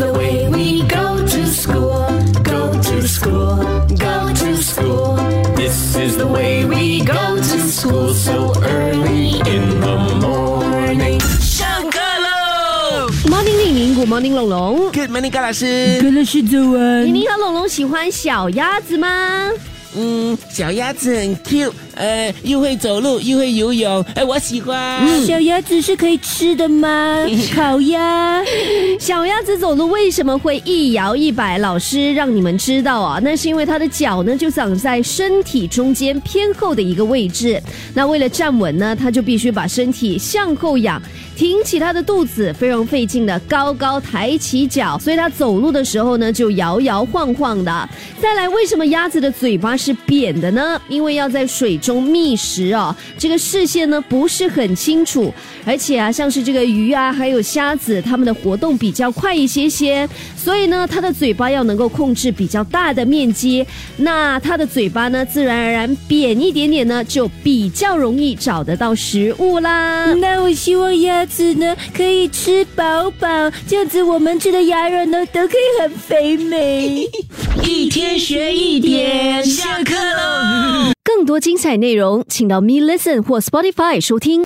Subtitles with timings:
[0.00, 2.08] the way we go to school,
[2.42, 3.56] go to school,
[3.98, 5.16] go to school.
[5.54, 11.20] This is the way we go to school so early in the morning.
[11.38, 14.90] 上课喽，Good morning 龙龙。
[14.90, 16.00] ！Good morning，高老师。
[16.02, 19.50] 高老师早安李宁和龙龙喜欢小鸭子吗？
[19.96, 25.00] 嗯，小鸭子很 cute，呃，又会走路又会游泳，哎，我喜欢。
[25.26, 27.26] 小鸭子是可以吃的吗？
[27.54, 28.42] 烤鸭。
[29.00, 31.58] 小鸭子走路为什么会一摇一摆？
[31.58, 37.60] 老师让你们知道啊，那是因为它的脚呢就长在身体中间偏后的一个位置。
[37.92, 41.02] 那为了站稳呢，它就必须把身体向后仰，
[41.40, 47.88] 挺起它的肚子，非常费劲的高高抬起脚，所以它走路的时候呢就摇摇晃晃的。
[48.20, 50.78] 再来，为什么鸭子的嘴巴是扁的呢？
[50.86, 55.32] 因为要在水中觅食哦，这个视线呢不是很清楚，
[55.64, 70.12] 而且啊，像是这个鱼啊，还有虾子，它们的活动比较快一些些，所以呢，它的嘴巴要能够控制比较大的面积，那它的嘴巴呢，自然而然扁一点点呢，就比较容易找得到食物啦。
[70.12, 73.26] 那我希望鸭子呢可以吃饱饱，
[73.66, 77.08] 这样子我们吃的鸭肉呢都可以很肥美。
[77.64, 80.92] 一天学一点，下课喽。
[81.02, 84.38] 更多精彩内容，请到 Me Listen 或 Spotify 收听。